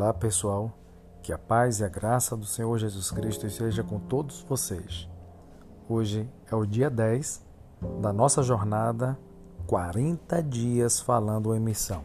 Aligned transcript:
Olá 0.00 0.14
pessoal, 0.14 0.72
que 1.22 1.30
a 1.30 1.36
paz 1.36 1.80
e 1.80 1.84
a 1.84 1.88
graça 1.88 2.34
do 2.34 2.46
Senhor 2.46 2.78
Jesus 2.78 3.10
Cristo 3.10 3.46
esteja 3.46 3.84
com 3.84 3.98
todos 4.00 4.40
vocês. 4.48 5.06
Hoje 5.86 6.26
é 6.50 6.56
o 6.56 6.64
dia 6.64 6.88
10 6.88 7.44
da 8.00 8.10
nossa 8.10 8.42
jornada 8.42 9.18
40 9.66 10.42
dias 10.42 11.00
falando 11.00 11.54
em 11.54 11.60
missão. 11.60 12.02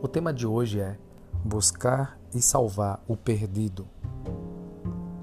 O 0.00 0.08
tema 0.08 0.32
de 0.32 0.46
hoje 0.46 0.80
é 0.80 0.96
Buscar 1.44 2.18
e 2.34 2.40
salvar 2.40 3.04
o 3.06 3.18
perdido. 3.18 3.86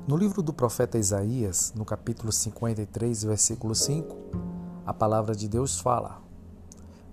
No 0.07 0.15
livro 0.15 0.43
do 0.43 0.53
profeta 0.53 0.99
Isaías, 0.99 1.73
no 1.75 1.83
capítulo 1.83 2.31
53, 2.31 3.23
versículo 3.23 3.73
5, 3.73 4.15
a 4.85 4.93
palavra 4.93 5.33
de 5.33 5.49
Deus 5.49 5.79
fala: 5.79 6.21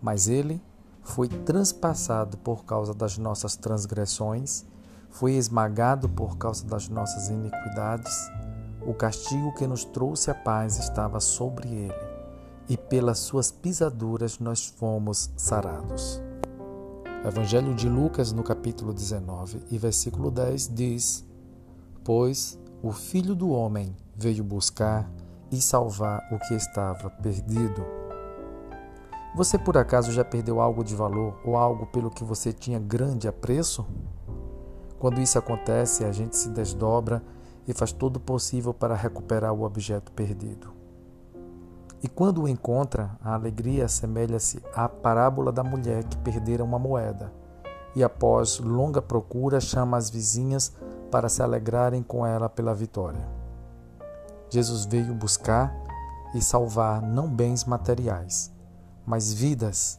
Mas 0.03 0.29
ele 0.29 0.61
foi 1.09 1.27
transpassado 1.27 2.37
por 2.39 2.65
causa 2.65 2.93
das 2.93 3.17
nossas 3.17 3.57
transgressões, 3.57 4.65
foi 5.11 5.35
esmagado 5.35 6.09
por 6.09 6.37
causa 6.37 6.67
das 6.67 6.89
nossas 6.89 7.31
iniquidades. 7.31 8.31
O 8.87 8.93
castigo 8.93 9.55
que 9.55 9.67
nos 9.67 9.85
trouxe 9.85 10.31
a 10.31 10.35
paz 10.35 10.79
estava 10.79 11.19
sobre 11.19 11.69
ele, 11.69 11.95
e 12.69 12.77
pelas 12.77 13.21
suas 13.21 13.51
pisaduras 13.51 14.39
nós 14.39 14.67
fomos 14.67 15.31
sarados. 15.37 16.23
Evangelho 17.25 17.75
de 17.75 17.89
Lucas, 17.89 18.31
no 18.31 18.45
capítulo 18.45 18.93
19 18.93 19.63
e 19.71 19.79
versículo 19.79 20.31
10, 20.31 20.75
diz: 20.75 21.27
Pois 22.05 22.59
o 22.83 22.93
Filho 22.93 23.35
do 23.35 23.51
Homem 23.51 23.97
veio 24.15 24.45
buscar 24.45 25.11
e 25.51 25.61
salvar 25.61 26.29
o 26.31 26.39
que 26.39 26.55
estava 26.55 27.09
perdido. 27.11 27.98
Você 29.39 29.57
por 29.57 29.79
acaso 29.79 30.11
já 30.11 30.25
perdeu 30.25 30.61
algo 30.61 30.83
de 30.83 30.97
valor 30.97 31.39
ou 31.45 31.57
algo 31.57 31.87
pelo 31.87 32.11
que 32.11 32.25
você 32.25 32.53
tinha 32.53 32.77
grande 32.77 33.29
apreço? 33.29 33.87
Quando 34.99 35.21
isso 35.21 35.39
acontece, 35.39 36.05
a 36.05 36.11
gente 36.11 36.37
se 36.37 36.49
desdobra 36.49 37.23
e 37.65 37.73
faz 37.73 37.93
todo 37.93 38.17
o 38.17 38.21
possível 38.21 38.75
para 38.75 38.97
recuperar 38.97 39.55
o 39.55 39.63
objeto 39.63 40.11
perdido. 40.11 40.73
E 42.03 42.09
quando 42.09 42.43
o 42.43 42.49
encontra, 42.49 43.17
a 43.23 43.35
alegria 43.35 43.85
assemelha-se 43.85 44.61
à 44.75 44.89
parábola 44.89 45.53
da 45.53 45.63
mulher 45.63 46.03
que 46.03 46.17
perdera 46.17 46.65
uma 46.65 46.77
moeda 46.77 47.33
e, 47.95 48.03
após 48.03 48.59
longa 48.59 49.01
procura, 49.01 49.61
chama 49.61 49.97
as 49.97 50.11
vizinhas 50.11 50.77
para 51.13 51.29
se 51.29 51.45
alegrarem 51.45 52.03
com 52.03 52.27
ela 52.27 52.49
pela 52.49 52.75
vitória. 52.75 53.25
Jesus 54.51 54.85
veio 54.85 55.15
buscar 55.15 55.73
e 56.35 56.43
salvar 56.43 57.01
não 57.01 57.29
bens 57.33 57.65
materiais, 57.65 58.58
mas 59.09 59.33
vidas. 59.33 59.99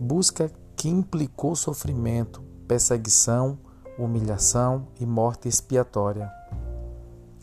Busca 0.00 0.50
que 0.74 0.88
implicou 0.88 1.54
sofrimento, 1.54 2.42
perseguição, 2.66 3.56
humilhação 3.96 4.88
e 4.98 5.06
morte 5.06 5.48
expiatória. 5.48 6.28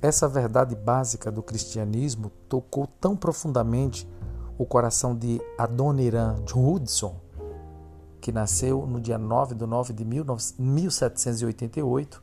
Essa 0.01 0.27
verdade 0.27 0.75
básica 0.75 1.31
do 1.31 1.41
cristianismo 1.41 2.29
tocou 2.49 2.85
tão 2.85 3.15
profundamente 3.15 4.05
o 4.57 4.65
coração 4.65 5.15
de 5.15 5.39
Adoniran 5.57 6.35
Judson, 6.45 7.15
que 8.19 8.33
nasceu 8.33 8.85
no 8.85 8.99
dia 8.99 9.17
9 9.17 9.55
de 9.55 9.65
9 9.65 9.93
de 9.93 10.03
1788 10.03 12.21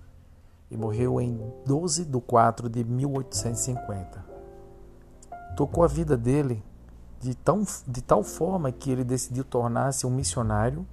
e 0.71 0.77
morreu 0.77 1.19
em 1.19 1.41
12 1.65 2.05
de 2.05 2.21
4 2.21 2.69
de 2.69 2.85
1850. 2.85 4.23
Tocou 5.57 5.83
a 5.83 5.89
vida 5.89 6.15
dele 6.15 6.63
de, 7.20 7.34
tão, 7.34 7.64
de 7.86 8.03
tal 8.03 8.22
forma 8.22 8.70
que 8.72 8.91
ele 8.91 9.05
decidiu 9.05 9.45
tornar-se 9.45 10.06
um 10.06 10.11
missionário 10.11 10.86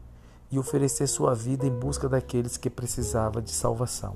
e 0.52 0.59
oferecer 0.59 1.07
sua 1.07 1.33
vida 1.33 1.66
em 1.66 1.71
busca 1.71 2.07
daqueles 2.07 2.57
que 2.57 2.69
precisavam 2.69 3.41
de 3.41 3.52
salvação. 3.52 4.16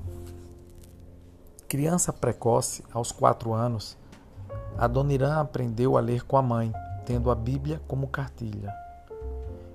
Criança 1.67 2.13
precoce, 2.13 2.84
aos 2.94 3.12
quatro 3.12 3.53
anos, 3.53 3.97
Adoniran 4.78 5.40
aprendeu 5.40 5.97
a 5.97 6.00
ler 6.00 6.23
com 6.23 6.38
a 6.38 6.41
mãe, 6.41 6.72
tendo 7.06 7.31
a 7.31 7.35
Bíblia 7.35 7.81
como 7.88 8.07
cartilha. 8.07 8.72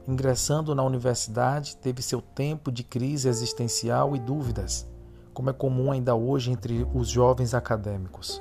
Ingressando 0.06 0.74
na 0.74 0.82
universidade, 0.82 1.76
teve 1.76 2.00
seu 2.00 2.22
tempo 2.22 2.70
de 2.70 2.82
crise 2.82 3.28
existencial 3.28 4.14
e 4.16 4.20
dúvidas, 4.20 4.86
como 5.34 5.50
é 5.50 5.52
comum 5.52 5.90
ainda 5.90 6.14
hoje 6.14 6.50
entre 6.50 6.86
os 6.94 7.08
jovens 7.08 7.54
acadêmicos. 7.54 8.40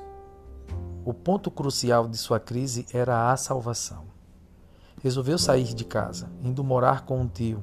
O 1.04 1.16
ponto 1.16 1.50
crucial 1.50 2.08
de 2.08 2.16
sua 2.16 2.40
crise 2.40 2.86
era 2.94 3.32
a 3.32 3.38
salvação. 3.38 4.04
Resolveu 5.02 5.36
sair 5.40 5.74
de 5.74 5.84
casa, 5.84 6.30
indo 6.44 6.64
morar 6.64 7.06
com 7.06 7.20
um 7.20 7.28
tio. 7.28 7.60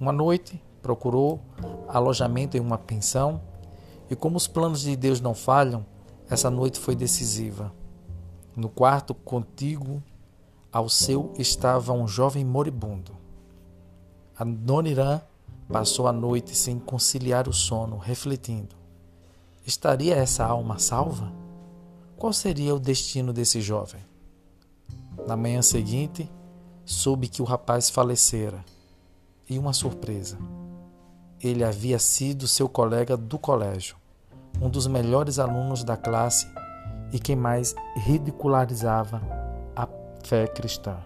Uma 0.00 0.10
noite, 0.10 0.60
procurou 0.82 1.40
alojamento 1.86 2.56
em 2.56 2.60
uma 2.60 2.76
pensão 2.76 3.40
e, 4.10 4.16
como 4.16 4.36
os 4.36 4.48
planos 4.48 4.80
de 4.80 4.96
Deus 4.96 5.20
não 5.20 5.32
falham, 5.32 5.86
essa 6.28 6.50
noite 6.50 6.80
foi 6.80 6.96
decisiva. 6.96 7.72
No 8.56 8.68
quarto 8.68 9.14
contíguo 9.14 10.02
ao 10.72 10.88
seu 10.88 11.32
estava 11.38 11.92
um 11.92 12.08
jovem 12.08 12.44
moribundo. 12.44 13.12
A 14.36 14.42
Dona 14.42 15.22
passou 15.68 16.08
a 16.08 16.12
noite 16.12 16.56
sem 16.56 16.80
conciliar 16.80 17.48
o 17.48 17.52
sono, 17.52 17.96
refletindo: 17.96 18.74
estaria 19.64 20.16
essa 20.16 20.44
alma 20.44 20.80
salva? 20.80 21.39
Qual 22.20 22.34
seria 22.34 22.74
o 22.74 22.78
destino 22.78 23.32
desse 23.32 23.62
jovem? 23.62 24.02
Na 25.26 25.38
manhã 25.38 25.62
seguinte, 25.62 26.30
soube 26.84 27.28
que 27.28 27.40
o 27.40 27.46
rapaz 27.46 27.88
falecera. 27.88 28.62
E 29.48 29.58
uma 29.58 29.72
surpresa. 29.72 30.36
Ele 31.42 31.64
havia 31.64 31.98
sido 31.98 32.46
seu 32.46 32.68
colega 32.68 33.16
do 33.16 33.38
colégio, 33.38 33.96
um 34.60 34.68
dos 34.68 34.86
melhores 34.86 35.38
alunos 35.38 35.82
da 35.82 35.96
classe 35.96 36.46
e 37.10 37.18
quem 37.18 37.34
mais 37.34 37.74
ridicularizava 37.96 39.22
a 39.74 39.88
fé 40.22 40.46
cristã. 40.46 40.98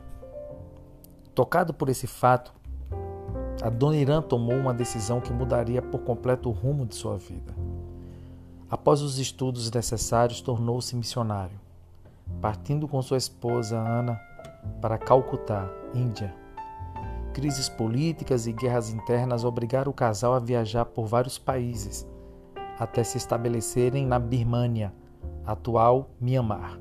Tocado 1.32 1.72
por 1.72 1.88
esse 1.88 2.08
fato, 2.08 2.52
Adoniran 3.62 4.20
tomou 4.20 4.56
uma 4.56 4.74
decisão 4.74 5.20
que 5.20 5.32
mudaria 5.32 5.80
por 5.80 6.00
completo 6.00 6.48
o 6.48 6.52
rumo 6.52 6.84
de 6.84 6.96
sua 6.96 7.16
vida. 7.16 7.54
Após 8.74 9.02
os 9.02 9.20
estudos 9.20 9.70
necessários, 9.70 10.40
tornou-se 10.40 10.96
missionário, 10.96 11.60
partindo 12.40 12.88
com 12.88 13.00
sua 13.02 13.16
esposa 13.16 13.78
Ana 13.78 14.20
para 14.80 14.98
Calcutá, 14.98 15.70
Índia. 15.94 16.34
Crises 17.32 17.68
políticas 17.68 18.48
e 18.48 18.52
guerras 18.52 18.92
internas 18.92 19.44
obrigaram 19.44 19.92
o 19.92 19.94
casal 19.94 20.34
a 20.34 20.40
viajar 20.40 20.86
por 20.86 21.06
vários 21.06 21.38
países 21.38 22.04
até 22.76 23.04
se 23.04 23.16
estabelecerem 23.16 24.04
na 24.04 24.18
Birmânia, 24.18 24.92
atual 25.46 26.10
Myanmar, 26.20 26.80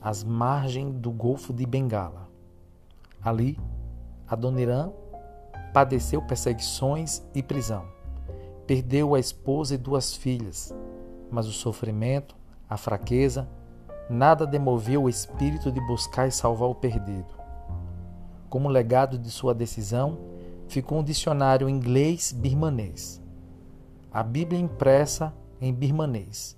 às 0.00 0.22
margens 0.22 0.94
do 0.94 1.10
Golfo 1.10 1.52
de 1.52 1.66
Bengala. 1.66 2.28
Ali, 3.20 3.58
Adoniran 4.28 4.92
padeceu 5.74 6.22
perseguições 6.22 7.24
e 7.34 7.42
prisão. 7.42 7.86
Perdeu 8.68 9.16
a 9.16 9.18
esposa 9.18 9.74
e 9.74 9.78
duas 9.78 10.14
filhas 10.14 10.72
mas 11.30 11.46
o 11.46 11.52
sofrimento, 11.52 12.36
a 12.68 12.76
fraqueza, 12.76 13.48
nada 14.08 14.46
demoveu 14.46 15.04
o 15.04 15.08
espírito 15.08 15.70
de 15.70 15.80
buscar 15.80 16.26
e 16.26 16.32
salvar 16.32 16.68
o 16.68 16.74
perdido. 16.74 17.38
Como 18.48 18.68
legado 18.68 19.18
de 19.18 19.30
sua 19.30 19.54
decisão, 19.54 20.18
ficou 20.68 20.98
um 20.98 21.04
dicionário 21.04 21.68
inglês-birmanês. 21.68 23.22
A 24.12 24.22
Bíblia 24.22 24.58
impressa 24.58 25.34
em 25.60 25.72
birmanês. 25.72 26.56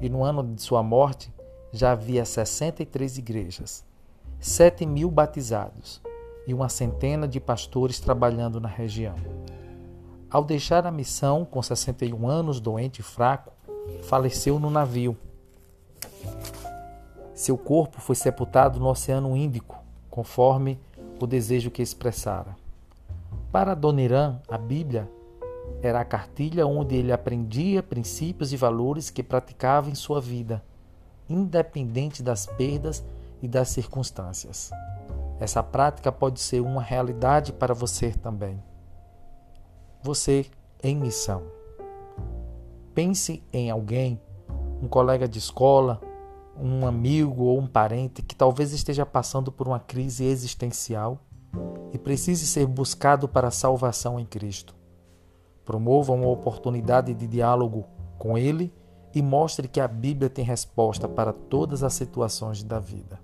E 0.00 0.08
no 0.08 0.22
ano 0.22 0.42
de 0.54 0.60
sua 0.60 0.82
morte 0.82 1.32
já 1.72 1.92
havia 1.92 2.24
63 2.24 3.18
igrejas, 3.18 3.84
7 4.38 4.84
mil 4.84 5.10
batizados 5.10 6.02
e 6.46 6.54
uma 6.54 6.68
centena 6.68 7.26
de 7.26 7.40
pastores 7.40 7.98
trabalhando 7.98 8.60
na 8.60 8.68
região. 8.68 9.14
Ao 10.30 10.44
deixar 10.44 10.86
a 10.86 10.90
missão 10.90 11.44
com 11.44 11.62
61 11.62 12.28
anos, 12.28 12.60
doente 12.60 12.98
e 12.98 13.02
fraco, 13.02 13.52
faleceu 14.02 14.58
no 14.58 14.70
navio. 14.70 15.16
Seu 17.34 17.58
corpo 17.58 18.00
foi 18.00 18.14
sepultado 18.14 18.80
no 18.80 18.88
Oceano 18.88 19.36
Índico, 19.36 19.82
conforme 20.10 20.78
o 21.20 21.26
desejo 21.26 21.70
que 21.70 21.82
expressara. 21.82 22.56
Para 23.52 23.74
Doniran, 23.74 24.40
a 24.48 24.56
Bíblia 24.56 25.08
era 25.82 26.00
a 26.00 26.04
cartilha 26.04 26.66
onde 26.66 26.96
ele 26.96 27.12
aprendia 27.12 27.82
princípios 27.82 28.52
e 28.52 28.56
valores 28.56 29.10
que 29.10 29.22
praticava 29.22 29.90
em 29.90 29.94
sua 29.94 30.20
vida, 30.20 30.62
independente 31.28 32.22
das 32.22 32.46
perdas 32.46 33.04
e 33.42 33.48
das 33.48 33.68
circunstâncias. 33.68 34.70
Essa 35.38 35.62
prática 35.62 36.10
pode 36.10 36.40
ser 36.40 36.60
uma 36.60 36.82
realidade 36.82 37.52
para 37.52 37.74
você 37.74 38.10
também. 38.10 38.62
Você 40.02 40.46
em 40.82 40.96
missão. 40.96 41.55
Pense 42.96 43.42
em 43.52 43.70
alguém, 43.70 44.18
um 44.82 44.88
colega 44.88 45.28
de 45.28 45.38
escola, 45.38 46.00
um 46.58 46.86
amigo 46.86 47.44
ou 47.44 47.58
um 47.58 47.66
parente 47.66 48.22
que 48.22 48.34
talvez 48.34 48.72
esteja 48.72 49.04
passando 49.04 49.52
por 49.52 49.68
uma 49.68 49.78
crise 49.78 50.24
existencial 50.24 51.20
e 51.92 51.98
precise 51.98 52.46
ser 52.46 52.66
buscado 52.66 53.28
para 53.28 53.48
a 53.48 53.50
salvação 53.50 54.18
em 54.18 54.24
Cristo. 54.24 54.74
Promova 55.62 56.14
uma 56.14 56.28
oportunidade 56.28 57.12
de 57.12 57.26
diálogo 57.26 57.84
com 58.18 58.38
Ele 58.38 58.72
e 59.14 59.20
mostre 59.20 59.68
que 59.68 59.78
a 59.78 59.86
Bíblia 59.86 60.30
tem 60.30 60.42
resposta 60.42 61.06
para 61.06 61.34
todas 61.34 61.82
as 61.82 61.92
situações 61.92 62.62
da 62.62 62.78
vida. 62.78 63.20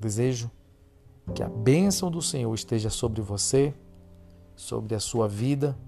Desejo 0.00 0.50
que 1.32 1.44
a 1.44 1.48
bênção 1.48 2.10
do 2.10 2.20
Senhor 2.20 2.52
esteja 2.52 2.90
sobre 2.90 3.22
você, 3.22 3.72
sobre 4.56 4.96
a 4.96 5.00
sua 5.00 5.28
vida 5.28 5.78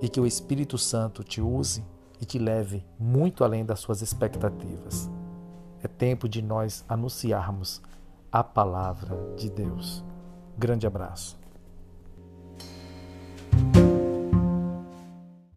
e 0.00 0.08
que 0.08 0.18
o 0.18 0.26
Espírito 0.26 0.78
Santo 0.78 1.22
te 1.22 1.42
use 1.42 1.84
e 2.24 2.26
te 2.26 2.38
leve 2.38 2.82
muito 2.98 3.44
além 3.44 3.66
das 3.66 3.80
suas 3.80 4.00
expectativas. 4.00 5.10
É 5.82 5.86
tempo 5.86 6.26
de 6.26 6.40
nós 6.40 6.82
anunciarmos 6.88 7.82
a 8.32 8.42
palavra 8.42 9.14
de 9.36 9.50
Deus. 9.50 10.02
Grande 10.56 10.86
abraço. 10.86 11.43